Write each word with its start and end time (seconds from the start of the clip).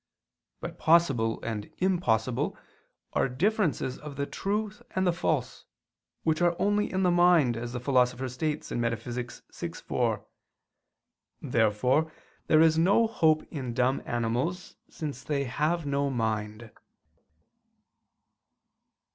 But 0.61 0.79
possible 0.79 1.39
and 1.43 1.71
impossible 1.77 2.57
are 3.13 3.29
differences 3.29 3.99
of 3.99 4.15
the 4.15 4.25
true 4.25 4.71
and 4.95 5.05
the 5.05 5.13
false, 5.13 5.65
which 6.23 6.41
are 6.41 6.55
only 6.57 6.91
in 6.91 7.03
the 7.03 7.11
mind, 7.11 7.55
as 7.55 7.71
the 7.71 7.79
Philosopher 7.79 8.27
states 8.27 8.71
(Metaph. 8.71 9.41
vi, 9.51 9.69
4). 9.87 10.25
Therefore 11.43 12.11
there 12.47 12.61
is 12.63 12.79
no 12.79 13.05
hope 13.05 13.43
in 13.53 13.75
dumb 13.75 14.01
animals, 14.07 14.75
since 14.89 15.23
they 15.23 15.43
have 15.43 15.85
no 15.85 16.09
mind. 16.09 16.71